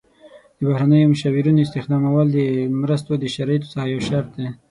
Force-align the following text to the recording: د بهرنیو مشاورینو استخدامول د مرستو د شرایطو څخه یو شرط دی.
د 0.57 0.59
بهرنیو 0.67 1.11
مشاورینو 1.13 1.63
استخدامول 1.65 2.27
د 2.33 2.39
مرستو 2.81 3.11
د 3.19 3.25
شرایطو 3.35 3.71
څخه 3.73 3.85
یو 3.93 3.99
شرط 4.07 4.29
دی. 4.37 4.47